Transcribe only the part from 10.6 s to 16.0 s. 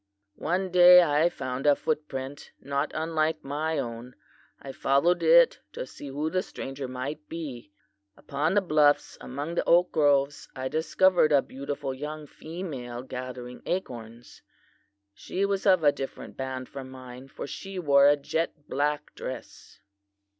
discovered a beautiful young female gathering acorns. She was of a